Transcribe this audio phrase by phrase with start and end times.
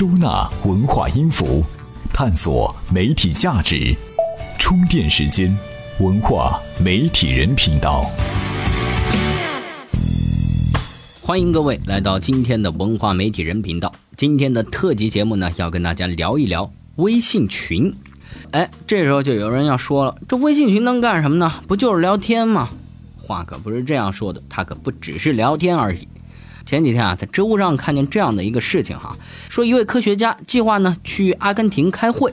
[0.00, 1.62] 收纳文化音符，
[2.10, 3.94] 探索媒体价值。
[4.58, 5.54] 充电时间，
[5.98, 8.10] 文化媒体人频道。
[11.20, 13.92] 欢迎各位来到今天的文化媒体人频道。
[14.16, 17.94] 今天的特辑节目呢，要跟大家聊一聊微信群。
[18.52, 21.52] 哎，这时候就有人要说了，这微信群能干什么呢？
[21.68, 22.70] 不就是聊天吗？
[23.18, 26.08] 话可不是这样说的，它可不只是聊天而已。
[26.70, 29.16] 前几天啊，在知乎上看见这样的一个事情哈，
[29.48, 32.32] 说一位科学家计划呢去阿根廷开会，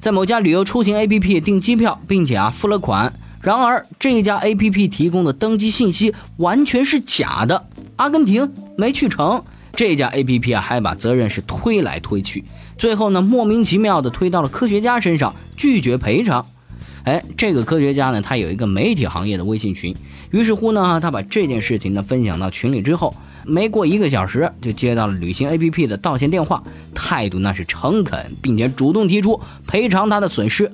[0.00, 3.12] 在某家旅游出行 APP 订机票，并且啊付了款。
[3.40, 9.40] 然而这家 APP 提供的登机信息完全是假的，阿根廷没去成。
[9.72, 12.44] 这家 APP 啊还把责任是推来推去，
[12.76, 16.44] 最后呢莫名其妙的推到了科学家身上，拒绝赔偿。
[17.04, 19.94] 哎，这个科学家呢，他有一个媒体行业的微信群，
[20.32, 23.14] 于是乎呢，他把这件事情呢分享到群里之后，
[23.46, 26.62] 没过一个小时就接到了旅行 APP 的道歉电话，
[26.94, 30.70] 态度那是诚恳，并且主动提出赔偿他的损失。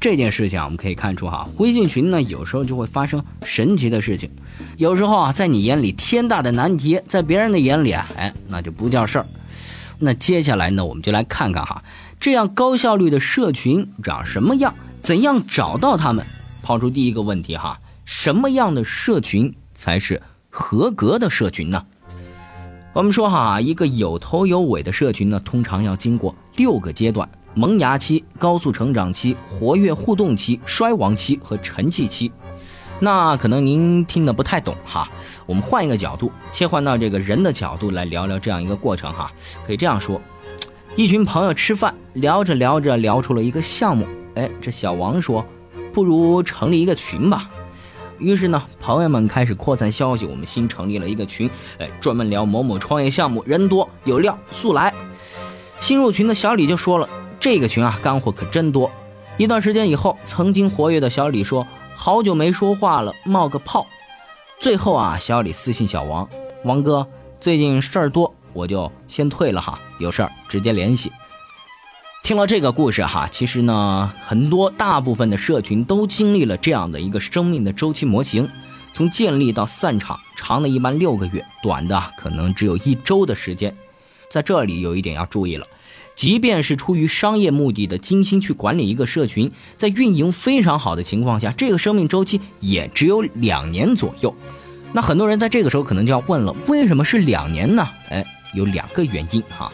[0.00, 4.28] 这件事情，我们可以看出哈，微信群呢有时候就会发生神奇的事情，
[4.76, 9.26] 有时候啊，在你眼里天大的难题，在别人的眼里啊，哎，那就不叫事儿。
[9.98, 11.82] 那接下来呢，我们就来看看哈，
[12.20, 14.74] 这样高效率的社群长什么样。
[15.02, 16.24] 怎样找到他们？
[16.62, 20.20] 抛出第一个问题哈，什么样的社群才是
[20.56, 21.84] 合格的社群呢？
[22.92, 32.30] 我们说哈，一个有头有尾的社群呢，通常要经过六个阶段：萌芽期、高速成长期、活跃互动期、衰亡期和沉寂期。
[33.00, 35.10] 那可能您听得不太懂哈，
[35.44, 39.32] 我们换一个角度，切换到这个人的角度来聊聊这样一个过程哈。
[39.66, 40.20] 可以这样说：
[40.94, 44.06] 一群朋友吃饭，聊着聊着聊出了一个项目。
[44.36, 45.44] 哎，这小王说
[45.92, 47.50] ：“不如成立一个群吧。”
[48.18, 50.24] 于是呢，朋友们开始扩散消息。
[50.26, 54.92] 我们新成立了一个群，哎，专门聊某某创业项目，人多有料，速来。
[55.80, 57.08] 新入群的小李就说了
[57.40, 58.90] ：“这个群啊，干货可真多。”
[59.36, 63.86] 一段时间以后，曾经活跃的小李说：“好久没说话了，冒个泡。”
[64.60, 66.28] 最后啊，小李私信小王
[66.64, 67.06] ：“王哥，
[67.40, 71.10] 最近事儿多，我就先退了哈，有事儿直接联系。”
[72.24, 78.48] 听了这个故事哈，其实呢，很多大部分的社群都经历了这样的一个生命的周期模型，
[78.94, 83.76] 从建立到散场，长的一般六个月，短的可能只有一周的时间。
[84.30, 85.66] 在这里有一点要注意了，
[86.16, 94.34] 即便是出于商业目的的精心去管理一个社群，在运营非常好的情况下，这个生命周期也只有两年左右。
[94.94, 97.86] 那很多人在这个时候可能就要问了，为什么是两年呢？
[98.08, 98.24] 哎，
[98.54, 99.70] 有两个原因哈。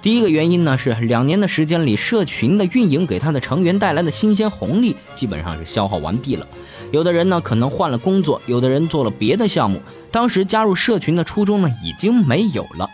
[0.00, 6.46] 第一个原因呢是两年的时间里，社群的运营给他的成员带来的新鲜红利基本上是消耗完毕了。
[6.92, 9.82] 有的人呢可能换了工作，有的人做了别的项目，
[10.12, 12.88] 当时加入社群的初衷呢已经没有了。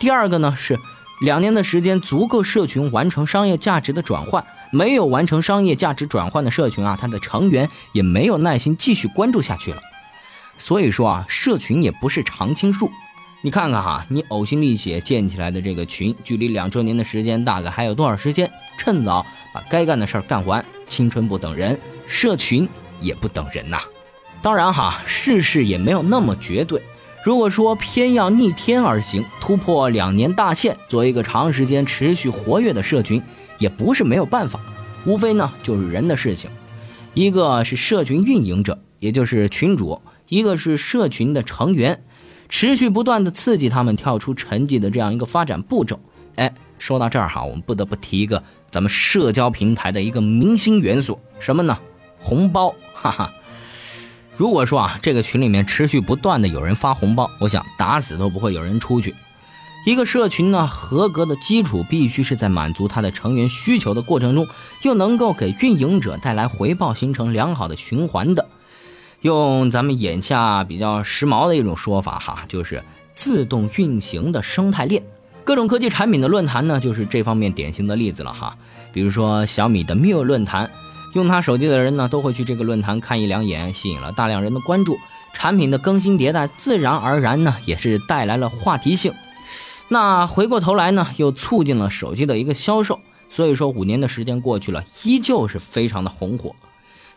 [0.00, 0.76] 第二个呢是
[1.20, 9.80] 两年的时间足够社群完成商业价值的转换，没有完成商业价值转换的社群啊，它的成员也没有耐心继续关注下去了。
[10.58, 12.90] 所以说啊，社群也不是常青树。
[13.44, 18.48] 你看看哈，你呕心沥血建起来的这个群，距离两周年的时间大概还有多少时间？
[18.78, 20.64] 趁早把该干的事儿干完。
[20.86, 21.76] 青春不等人，
[22.06, 22.68] 社群
[23.00, 23.78] 也不等人呐。
[24.42, 26.80] 当然哈，事事也没有那么绝对。
[27.24, 33.20] 如果说偏要逆天而行，突破两年大限，做一个长时间持续活跃的社群，
[33.58, 34.60] 也不是没有办法。
[35.04, 36.48] 无非呢就是人的事情，
[37.12, 42.04] 一个是社群运营者，也就是群主；一个是社群的成员。
[42.54, 45.98] 持续不断的刺激他们跳出沉寂的这样一个发展步骤。
[46.36, 51.78] 哎，说到这儿哈，我们不得不提一个咱们社交平台的一个明星元素，什么呢？
[52.18, 53.32] 红包，哈哈。
[54.36, 59.14] 如果说啊，这个群里面持续不断的有人发红包，我想打死都不会有人出去。
[59.86, 64.46] 一个社群呢，合格的基础必须是在满足他的成员需求的过程中，
[64.82, 68.46] 又能够给运营者带来回报，形成良好的循环的。
[69.22, 72.82] 用咱们眼下比较时髦的一种说法哈，就是
[73.14, 75.02] 自动运行的生态链。
[75.44, 78.56] 各种科技产品的论坛呢，就是这方面典型的例子了哈。
[78.92, 80.70] 比如说小米的 Miu 论坛，
[81.14, 84.98] 用它手机的人呢，都会去这个论坛看一两眼，吸引了大量人的关注。
[85.32, 89.14] 产品的更新迭代，自然而然呢，也是带来了话题性。
[89.88, 92.98] 那回过头来呢，又促进了手机的一个销售。
[93.30, 96.54] 所以说，五年的时间过去了，依旧是非常的红火。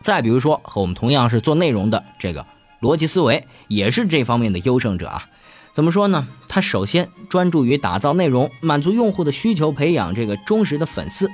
[0.06, 2.46] 再比如说，和我们同样是做内容的这个
[2.80, 5.26] 逻辑思维，也是这方面的优胜者啊。
[5.72, 6.28] 怎么说呢？
[6.46, 11.28] 他首先专注于打造内容，满足用户的需求，培养这个忠实的粉丝。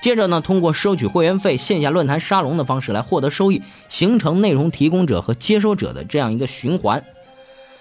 [0.00, 3.60] 接着呢，通过收取会员费、线下论坛沙龙的方式来获得收益，
[3.90, 7.04] 形成内容提供者和接收者的这样一个循环。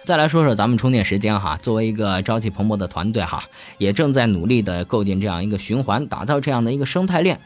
[0.04, 3.46] 再来说说咱们充电时间哈，作为一个朝气蓬勃的团队哈，
[3.78, 7.40] 也正在努力的构建这样一个循环，打造这样的一个生态链。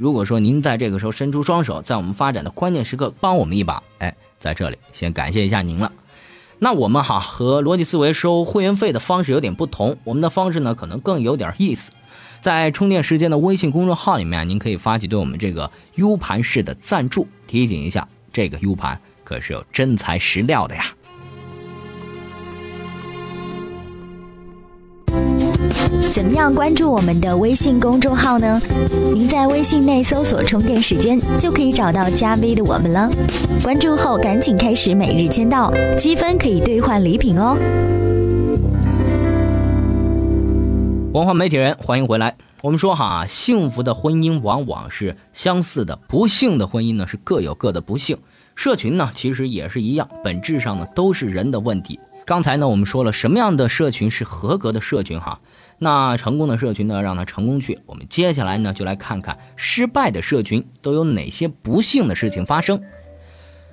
[0.00, 5.92] 如果说您在这个时候伸出双手，在我们发展的关键时刻帮我们一把，哎，在这里先感谢一下您了。
[6.58, 11.90] 那我们哈和逻辑思维收会员费的方式有点不同，我们的方式呢可能更有点意思。
[12.40, 20.86] 在充电时间的微信公众号里面，您可以发起对我们这个 U 盘式的赞助，提醒一下，这个 U 盘可是有真材实料的呀。
[26.12, 28.60] 怎么样关注我们的微信公众号呢？
[29.12, 33.10] 您在微信内搜索“充电时间”就可以找到加 V 的我们了。
[33.62, 37.56] 关注后赶紧开始每日签到，积分可以兑换礼品哦。
[41.12, 42.36] 文化媒体人，欢迎回来。
[42.62, 48.16] 我们说哈，幸福的婚姻往往是相似的，不幸的婚姻呢是各有各的不幸。
[48.54, 51.98] 社群呢其实也是一样，本质上呢都是人的问题。
[52.30, 55.40] 刚才呢我们说了什么样的社群是合格的社群哈。
[55.80, 57.80] 那成功的社群呢，让它成功去。
[57.86, 62.80] 我们接下来呢，就来看看失败的社群都有哪些不幸的事情发生。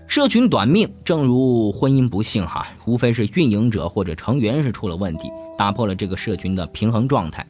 [0.07, 7.45] 社群短命，正如婚姻不幸哈，无非是运营者或者成员是出了问题，打破了这个社群的平衡状态。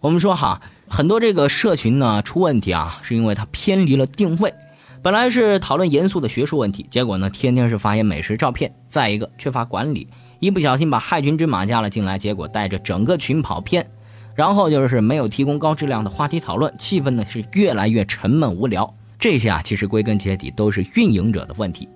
[0.00, 4.52] 我们说哈，很多这个社群呢出问题啊，是因为它偏离了定位。
[5.00, 8.74] 本来是讨论严肃的学术问题，结果呢，天天是发些美食照片。
[8.88, 10.08] 再一个，缺乏管理。
[10.40, 13.86] 一不小心把害群之马加了进来，结果带着整个群跑偏，
[14.34, 18.94] 然后就是没有提供高质量的话题讨论，气氛呢是越来越沉闷无聊。
[19.18, 21.88] 这些啊，其实归根结底都是运营者的问题，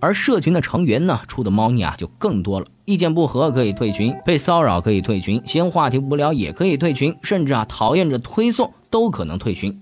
[0.00, 2.66] 而社群的成员呢出的猫腻啊就更多了。
[2.84, 9.80] 意见不合可以退群，被骚扰可以退群，嫌话题无聊也可以退群，甚至啊讨厌着推送都可能退群。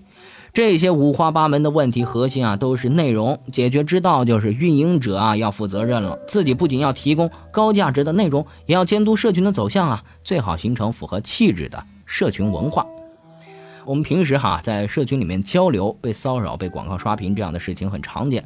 [0.53, 6.19] 这些五花八门的问题核心啊，都是内容解决之道，就是运营者啊要负责任了。
[6.27, 12.85] 自己不仅要提供高价值的内容，也要监督社群的走向啊，最好形成符合气质的社群文化。
[13.85, 18.45] 我们平时哈在社群里面交流，被骚扰、被广告刷屏这样的事情很常见。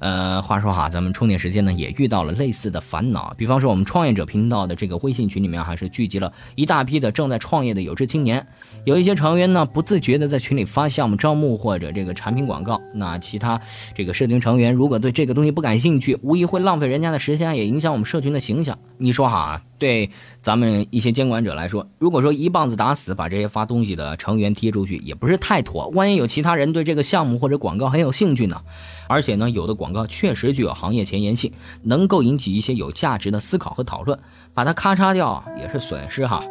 [0.00, 3.34] 呃，话说哈，咱们充电时间呢也遇到了类似的烦恼。
[3.36, 8.44] 比方说，我们创业者频道的这个微信群里面，还是聚集了一大批的正在创业的有志青年。
[8.84, 12.80] 有一些成员呢，不自觉的在群里发项目招募或者这个产品广告。
[12.94, 13.60] 那其他
[13.94, 18.78] 这个社群成员如果对这个东西不感兴趣，无疑会浪费人家的时间，也影响我们社群的形象。
[18.96, 20.10] 你说哈，对
[20.42, 25.88] 咱们一些监管者来说，如果说一棒子打死把这些发东西的成员踢出去，也不是太妥。
[25.88, 28.60] 万一有其他人对这个项目或者广告很有兴趣呢？
[29.08, 31.50] 而且呢，有的广告确实具有行业前沿性，
[31.82, 34.16] 能够引起一些有价值的思考和讨论，
[34.54, 36.44] 把它咔嚓掉也是损失哈。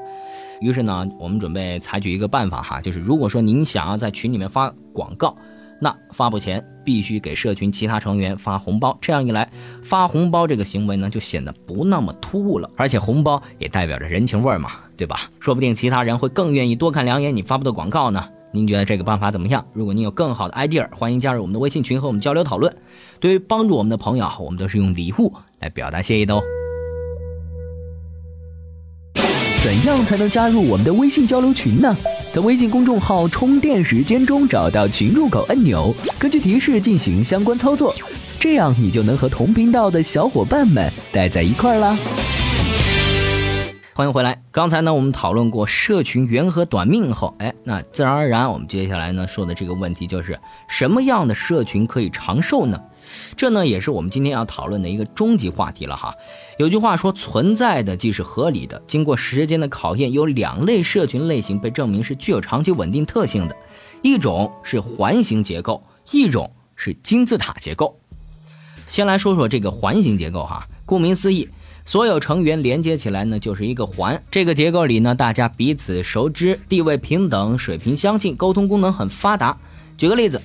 [0.60, 5.38] 于是呢，我们准备采取一个办法哈，就是如果说您想要在群里面发广告，
[5.81, 9.50] 那发布前必须给社群其他成员发红包，这样一来，
[9.84, 15.22] 发红包这个行为呢就显得不那么突兀了，而且红包也代表着人情味嘛，对吧？
[15.40, 18.28] 说不定其他人会更愿意多看两眼你发布的广告呢。
[18.52, 19.64] 您觉得这个办法怎么样？
[19.74, 22.76] 如果您有更好的 idea，欢迎加入我们的微信群和我们交流讨论。
[23.20, 26.42] 对于帮助我们的朋友，我们都是用礼物来表达谢意的哦。
[29.61, 31.94] 怎样才能加入我们的微信交流群呢？
[32.31, 37.94] 在微信公众号“充电时间”中找到群入口按钮，根据提示进行相关操作，
[38.39, 41.97] 这样你就能和同频道的小伙伴们待在一块儿啦。
[43.94, 44.41] 欢迎回来。
[44.50, 50.39] 刚才呢，我们讨论过社群缘和短命后，哎，那自然而然，我们接下来呢说的这个问题就是
[50.69, 52.80] 什么样的社群可以长寿呢？
[53.37, 56.13] 这呢也是我们今天要讨论的一个终极话题了哈。
[56.57, 58.81] 有句话说，存在的即是合理的。
[58.87, 63.56] 经过时间的考验，有两类社群类型被证明是具有长期稳定特性的，
[64.01, 67.99] 一种是环形结构，一种是金字塔结构。
[68.87, 71.47] 先来说说这个环形结构哈，顾名思义。
[71.85, 74.21] 所有成员连接起来呢，就是一个环。
[74.30, 79.57] 这个结构里呢，大家彼此熟知，地位平等，水平相近，沟通功能很发达。
[79.97, 80.39] 举个例子，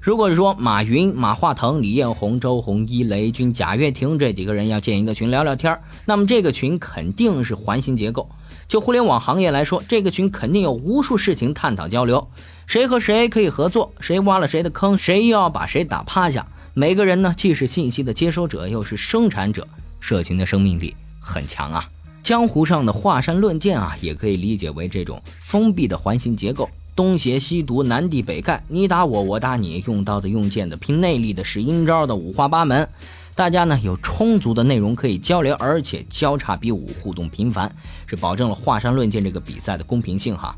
[0.00, 8.28] 如果说马云、马化腾、李彦宏、周鸿祎、雷军、贾跃亭这几个人要建一个群聊聊天那么这个群肯定是环形结构。
[8.68, 12.28] 就互联网行业来说，这个群肯定有无数事情探讨交流，
[12.66, 16.46] 谁和谁可以合作，谁挖了谁的坑，谁又要把谁打趴下。
[16.74, 19.66] 每个人呢，既是信息的接收者，又是生产者。
[20.00, 21.90] 社群的生命力很强啊，
[22.22, 32.88] 江湖上的华山论剑啊，也可以理解为这种封闭的环形结构，东邪西毒，南帝北丐，你打我，我打你，用刀的，用剑的，拼内力的，使阴招的，五花八门。
[33.36, 37.72] 大家呢有充足的内容可以交流，而且交叉比武，互动频繁，
[38.08, 40.56] 是保证了华山论剑这个比赛的公平性哈。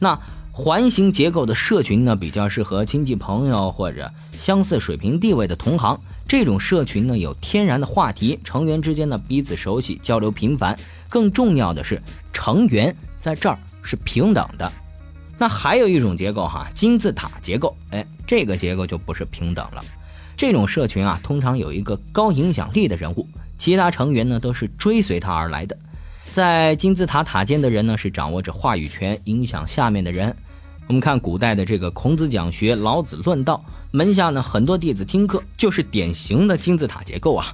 [0.00, 0.18] 那
[0.50, 6.00] 环形结构的社群呢，比较适合亲戚朋友或者相似水平地位的同行。
[6.26, 10.76] 这种社群呢有天然的话题，成员之间呢彼此熟悉，交流频繁。
[11.08, 12.02] 更重要的是，
[12.32, 14.72] 成员在这儿是平等的。
[15.38, 19.84] 那还有一种结构哈，金字塔结构，哎，这个结构就不是平等了。
[20.36, 23.26] 这种社群啊，通常有一个高影响力的人物，
[23.58, 25.76] 其他成员呢都是追随他而来的。
[26.32, 30.34] 在金字塔塔尖的人呢，是掌握着话语权，影响下面的人。
[30.86, 37.52] 我们看古代的这个孔子讲学，老子论道，门下呢很多弟子听课，就是典型的金字塔结构啊。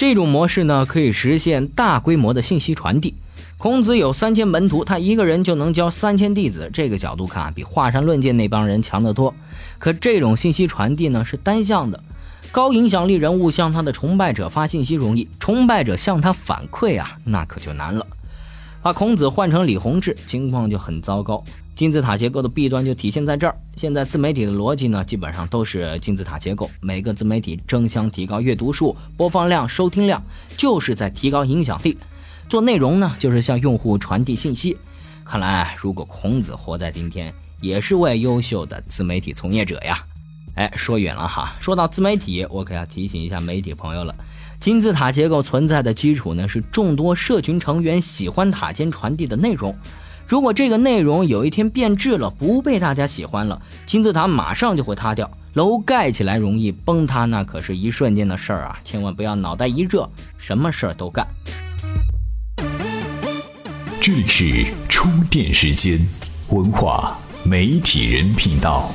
[0.00, 3.12] 这种模式呢，可以实现大规模的信息传递。
[3.58, 6.70] 孔子有三千门徒，他一个人就能教三千弟子。
[6.72, 9.34] 这个角度看，比华山论剑那帮人强得多。
[9.78, 12.02] 可这种信息传递呢，是单向的。
[12.50, 18.06] 高影响力人物向他的崇拜者发信息容易，崇拜者向他反馈啊，那可就难了。
[18.80, 21.44] 把孔子换成李洪志，情况就很糟糕。
[21.80, 23.56] 金字塔结构的弊端就体现在这儿。
[23.74, 30.22] 现在自媒体的逻辑呢，基本上都是金字塔结构，每个自媒体争相提高阅读数、播放量、收听量，
[30.58, 31.96] 就是在提高影响力。
[32.50, 34.76] 做内容呢，就是向用户传递信息。
[35.24, 37.32] 看来，如果孔子活在今天，
[37.62, 40.04] 也是位优秀的自媒体从业者呀。
[40.56, 41.56] 哎，说远了哈。
[41.60, 44.14] 说到自媒体，我可要提醒一下媒体朋友了。
[44.60, 49.74] 金字塔结构存在的基础呢，是众多社群成员喜欢塔尖传递的内容。
[50.30, 55.28] 如果这个内容有一天变质了，不被大家喜欢了，金字塔马上就会塌掉。
[55.54, 58.78] 楼盖起来容易，崩塌那可是一瞬间的事儿啊！
[58.84, 60.08] 千万不要脑袋一热，
[60.38, 61.26] 什么事儿都干。
[64.00, 65.98] 这里是充电时间，
[66.50, 68.88] 文化媒体人频道。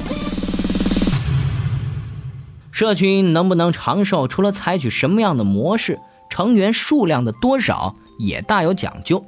[2.72, 6.00] 社群能不能长寿，除了采取什么样的模式，
[6.30, 9.26] 成员数量的多少也大有讲究。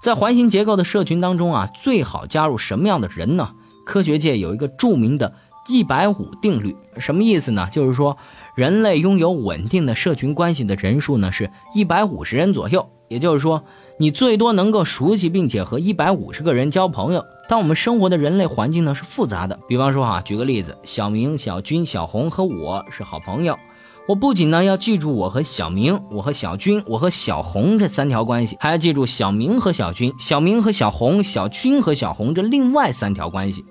[0.00, 3.50] 在环形结构的社群当中啊，最好加入什么样的人呢？
[3.84, 5.34] 科学界有一个著名的
[5.68, 7.68] “一百五定律”，什么意思呢？
[7.70, 8.16] 就是说，
[8.54, 12.88] 人类拥有稳定的社群关系的人数呢，是一百五十人左右。
[13.08, 13.62] 也就是说，
[13.98, 17.22] 你最多能够熟悉并且和一百五十个人交朋友。
[17.50, 23.58] 但我们生活的人类环境呢是复杂的，比方说哈，举个例子，小明、小军、小红和我是好朋友。
[24.06, 33.64] 我不仅呢要记住我和小明、我和小军、我和小红这三条关系，还要记住小明和小军、小明和小红、小军和小红这另外三条关系。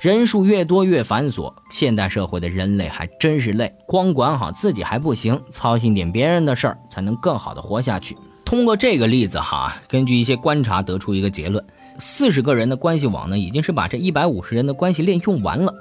[0.00, 8.16] 人数越多越繁琐，现代社会的人类还真是累，光管好自己还不行，操心点别人的事儿才能更好的活下去。
[8.44, 11.64] 通过这个例子哈，根据一些观察得出一个结论：
[11.98, 15.72] 四十个人的关系网呢，已经是把这一百五十人的关系链用完了。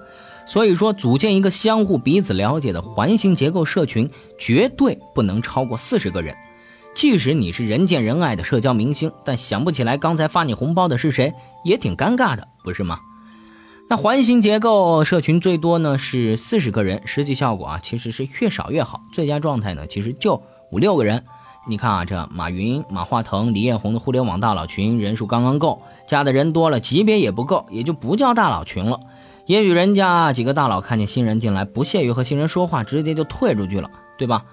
[0.46, 6.36] 所以说，组建一个相互彼此了解的环形结构社群，绝对不能超过四十个人。
[6.94, 11.32] 即使你是人见人爱的社交明星，但想不起来刚才发你红包的是谁，
[11.64, 13.00] 也挺尴尬的，不是吗？
[13.90, 21.24] 那环形结构社群最多呢是四十个人，实际效果啊其实是越少越好，最佳状态呢其实就五六个人。
[21.68, 29.00] 你看啊，这马云、马化腾、李彦宏的互联网大佬群人数刚刚够，加的人多了，级别也不够，也就不叫大佬群了。
[29.46, 34.46] 也许人家几个大佬看见新人进来，不屑于和新人说话，直接就退出去了，对吧？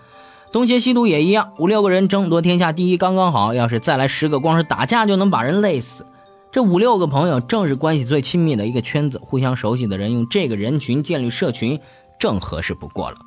[0.50, 6.06] 东邪西毒也一样，五六个人争夺天下第一刚刚好，要是再来十个，光是打架就能把人累死。
[6.50, 11.78] 这五六个朋友正是关系最亲密的一个圈子，互相熟悉的人用这个人群建立社群，
[12.18, 13.18] 正合适不过了。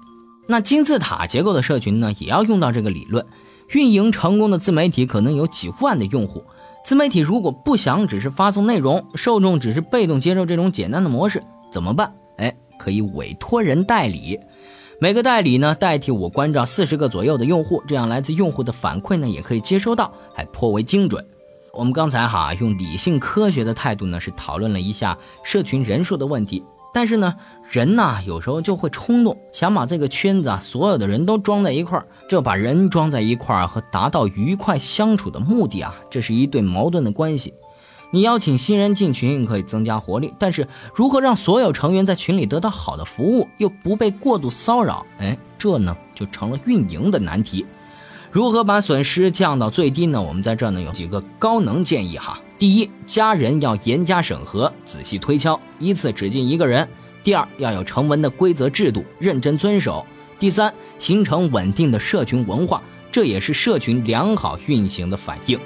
[0.47, 3.25] 那金字塔结构的社群呢，也要用到这个理论。
[3.69, 6.43] 运营成功的自媒体可能有几万的用户。
[6.83, 12.13] 自媒体如果不想只是发送内容，受众只是被动接受这种简单的模式，怎么办？
[12.37, 14.39] 哎，可以委托人代理，
[14.99, 21.25] 每个代理呢代替我关照四十个左右的用户，这样来自用户的反馈呢也可以接收到，还颇为精准。
[21.73, 26.63] 我们刚才哈用理性科学的态度呢是讨论了一下社群人数的问题。
[26.93, 27.35] 但是呢，
[27.71, 32.05] 人呐，有时候就会冲动，想把这个圈子啊，所有的人都装在一块儿。
[32.27, 37.53] 这把人装在一块儿和达到愉快相处的目的啊，这是一对矛盾的关系。
[38.13, 45.05] 你邀请新人进群可以增加活力，但是如何让所有成员在群里得到好的服务，又不被过度骚扰？
[45.19, 47.65] 哎，这呢就成了运营的难题。
[48.29, 50.21] 如何把损失降到最低呢？
[50.21, 52.37] 我们在这呢有几个高能建议哈。
[52.61, 56.87] 第一，家人要严加审核，仔细推敲，一次只进一个人。
[57.23, 60.05] 第二，要有成文的规则制度，认真遵守。
[60.37, 62.79] 第三，形成稳定的社群文化，
[63.11, 65.57] 这也是社群良好运行的反应。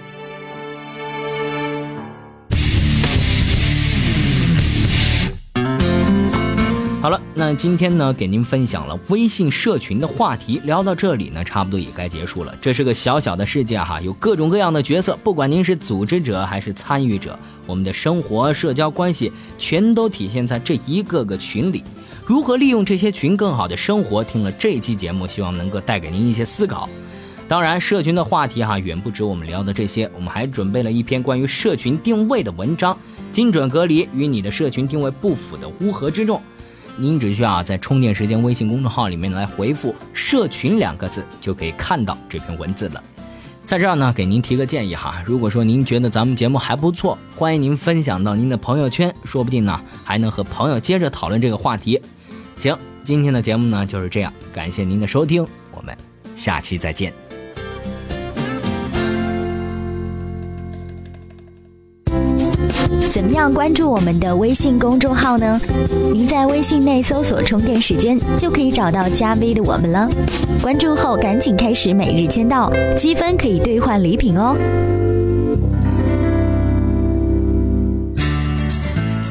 [7.55, 12.53] 今天呢，给您分享了微信社群的话题，聊到这里呢，差不多也该结束了。
[12.61, 21.83] 这是个小小的世界哈，有各种各样的角色，不管您是组织者还是参与者，我们的生活、社交关系全都体现在这一个个群里。
[22.25, 24.23] 如何利用这些群更好的生活？
[24.23, 26.89] 听了这期节目，希望能够带给您一些思考。
[27.47, 32.97] 当然，社群的话题哈，远不止我们聊的这些，我们还准备了一篇关于社群定位的文章，
[33.31, 36.41] 精准隔离与你的社群定位不符的乌合之众。
[36.97, 43.03] 您只需要在充电时间微信公众号里面来回复“社群”两个字，就可以看到这篇文字了。
[43.65, 51.99] 在这儿呢，给您提个建议哈，如果说您觉得咱们节目还不错，欢迎您分享到您的朋友圈，说不定呢还能和朋友接着讨论这个话题。
[52.57, 55.97] 行，今天的节目呢就是这样，感谢您的收听，我们
[56.35, 57.24] 下期再见。
[63.11, 65.59] 怎么样关注我们的微信公众号呢？
[66.13, 70.09] 您在微信内搜索“充电时间”就可以找到加 V 的我们了。
[70.61, 74.55] 关注后赶紧开始每日签到，积分可以兑换礼品哦。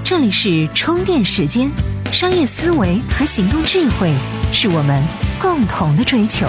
[0.02, 1.70] 这里是充电时间，
[2.10, 4.14] 商业思维和行动智慧
[4.50, 5.02] 是我们
[5.40, 6.46] 共同的追求。